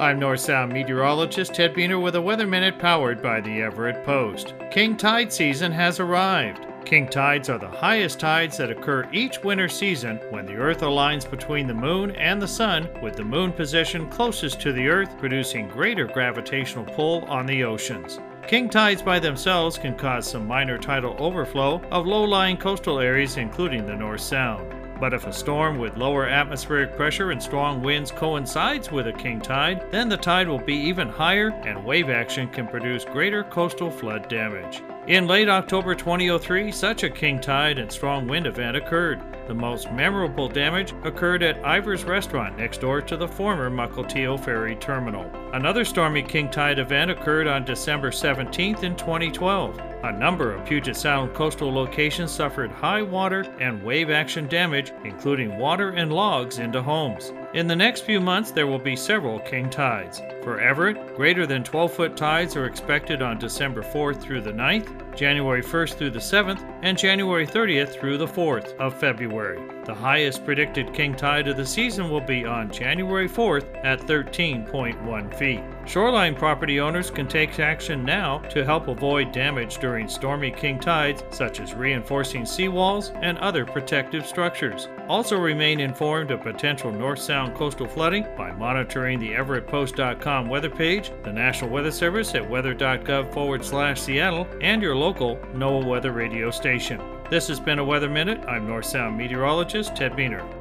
I'm 0.00 0.20
North 0.20 0.38
Sound 0.38 0.72
meteorologist 0.72 1.54
Ted 1.54 1.74
Buehner 1.74 2.00
with 2.00 2.14
a 2.14 2.22
Weather 2.22 2.46
Minute 2.46 2.78
powered 2.78 3.20
by 3.20 3.40
the 3.40 3.62
Everett 3.62 4.04
Post. 4.04 4.54
King 4.70 4.96
tide 4.96 5.32
season 5.32 5.72
has 5.72 5.98
arrived. 5.98 6.64
King 6.84 7.08
tides 7.08 7.50
are 7.50 7.58
the 7.58 7.66
highest 7.66 8.20
tides 8.20 8.56
that 8.58 8.70
occur 8.70 9.08
each 9.12 9.42
winter 9.42 9.68
season 9.68 10.18
when 10.30 10.46
the 10.46 10.54
Earth 10.54 10.82
aligns 10.82 11.28
between 11.28 11.66
the 11.66 11.74
Moon 11.74 12.12
and 12.12 12.40
the 12.40 12.46
Sun, 12.46 12.88
with 13.02 13.16
the 13.16 13.24
Moon 13.24 13.50
positioned 13.50 14.12
closest 14.12 14.60
to 14.60 14.72
the 14.72 14.86
Earth, 14.86 15.18
producing 15.18 15.66
greater 15.66 16.06
gravitational 16.06 16.84
pull 16.84 17.24
on 17.24 17.44
the 17.44 17.64
oceans. 17.64 18.20
King 18.46 18.70
tides 18.70 19.02
by 19.02 19.18
themselves 19.18 19.78
can 19.78 19.96
cause 19.96 20.30
some 20.30 20.46
minor 20.46 20.78
tidal 20.78 21.16
overflow 21.18 21.82
of 21.90 22.06
low 22.06 22.22
lying 22.22 22.56
coastal 22.56 23.00
areas, 23.00 23.36
including 23.36 23.84
the 23.84 23.96
North 23.96 24.20
Sound. 24.20 24.87
But 25.00 25.14
if 25.14 25.26
a 25.26 25.32
storm 25.32 25.78
with 25.78 25.96
lower 25.96 26.26
atmospheric 26.26 26.96
pressure 26.96 27.30
and 27.30 27.42
strong 27.42 27.82
winds 27.82 28.10
coincides 28.10 28.90
with 28.90 29.06
a 29.06 29.12
king 29.12 29.40
tide, 29.40 29.84
then 29.92 30.08
the 30.08 30.16
tide 30.16 30.48
will 30.48 30.58
be 30.58 30.74
even 30.74 31.08
higher 31.08 31.50
and 31.64 31.84
wave 31.84 32.10
action 32.10 32.48
can 32.48 32.66
produce 32.66 33.04
greater 33.04 33.44
coastal 33.44 33.90
flood 33.90 34.28
damage. 34.28 34.82
In 35.06 35.26
late 35.26 35.48
October 35.48 35.94
2003, 35.94 36.72
such 36.72 37.04
a 37.04 37.10
king 37.10 37.40
tide 37.40 37.78
and 37.78 37.90
strong 37.90 38.26
wind 38.26 38.46
event 38.46 38.76
occurred. 38.76 39.20
The 39.48 39.54
most 39.54 39.90
memorable 39.92 40.46
damage 40.46 40.92
occurred 41.04 41.42
at 41.42 41.64
Ivar's 41.64 42.04
Restaurant 42.04 42.58
next 42.58 42.82
door 42.82 43.00
to 43.00 43.16
the 43.16 43.26
former 43.26 43.70
Mukilteo 43.70 44.38
Ferry 44.38 44.76
Terminal. 44.76 45.24
Another 45.54 45.86
stormy 45.86 46.22
king 46.22 46.50
tide 46.50 46.78
event 46.78 47.10
occurred 47.10 47.46
on 47.46 47.64
December 47.64 48.10
17th 48.10 48.82
in 48.82 48.94
2012. 48.94 49.80
A 50.04 50.12
number 50.12 50.52
of 50.52 50.66
Puget 50.66 50.94
Sound 50.94 51.32
coastal 51.32 51.72
locations 51.72 52.30
suffered 52.30 52.70
high 52.70 53.00
water 53.00 53.40
and 53.58 53.82
wave 53.82 54.10
action 54.10 54.46
damage, 54.48 54.92
including 55.02 55.58
water 55.58 55.92
and 55.92 56.12
logs 56.12 56.58
into 56.58 56.82
homes. 56.82 57.32
In 57.54 57.66
the 57.66 57.74
next 57.74 58.02
few 58.02 58.20
months, 58.20 58.50
there 58.50 58.66
will 58.66 58.78
be 58.78 58.94
several 58.94 59.40
king 59.40 59.70
tides. 59.70 60.20
For 60.42 60.60
Everett, 60.60 61.16
greater 61.16 61.46
than 61.46 61.64
12 61.64 61.92
foot 61.94 62.14
tides 62.14 62.56
are 62.56 62.66
expected 62.66 63.22
on 63.22 63.38
December 63.38 63.82
4th 63.82 64.20
through 64.20 64.42
the 64.42 64.52
9th, 64.52 65.16
January 65.16 65.62
1st 65.62 65.94
through 65.94 66.10
the 66.10 66.18
7th, 66.18 66.60
and 66.82 66.98
January 66.98 67.46
30th 67.46 67.98
through 67.98 68.18
the 68.18 68.26
4th 68.26 68.76
of 68.76 68.92
February. 69.00 69.62
The 69.86 69.94
highest 69.94 70.44
predicted 70.44 70.92
king 70.92 71.14
tide 71.14 71.48
of 71.48 71.56
the 71.56 71.64
season 71.64 72.10
will 72.10 72.20
be 72.20 72.44
on 72.44 72.70
January 72.70 73.30
4th 73.30 73.82
at 73.82 74.00
13.1 74.00 75.34
feet. 75.34 75.62
Shoreline 75.88 76.34
property 76.34 76.80
owners 76.80 77.10
can 77.10 77.26
take 77.26 77.58
action 77.58 78.04
now 78.04 78.40
to 78.50 78.62
help 78.62 78.88
avoid 78.88 79.32
damage 79.32 79.78
during 79.78 80.06
stormy 80.06 80.50
king 80.50 80.78
tides, 80.78 81.24
such 81.30 81.60
as 81.60 81.72
reinforcing 81.72 82.42
seawalls 82.42 83.18
and 83.22 83.38
other 83.38 83.64
protective 83.64 84.26
structures. 84.26 84.88
Also, 85.08 85.38
remain 85.38 85.80
informed 85.80 86.30
of 86.30 86.42
potential 86.42 86.92
north 86.92 87.20
sound 87.20 87.54
coastal 87.54 87.88
flooding 87.88 88.26
by 88.36 88.52
monitoring 88.52 89.18
the 89.18 89.30
EverettPost.com 89.30 90.46
weather 90.46 90.68
page, 90.68 91.10
the 91.22 91.32
National 91.32 91.70
Weather 91.70 91.90
Service 91.90 92.34
at 92.34 92.48
weather.gov 92.48 93.32
forward 93.32 93.64
slash 93.64 94.02
Seattle, 94.02 94.46
and 94.60 94.82
your 94.82 94.94
local 94.94 95.36
NOAA 95.54 95.86
Weather 95.86 96.12
radio 96.12 96.50
station. 96.50 97.00
This 97.30 97.48
has 97.48 97.58
been 97.58 97.78
a 97.78 97.84
Weather 97.84 98.10
Minute. 98.10 98.44
I'm 98.46 98.68
North 98.68 98.84
Sound 98.84 99.16
meteorologist 99.16 99.96
Ted 99.96 100.12
Buehner. 100.12 100.57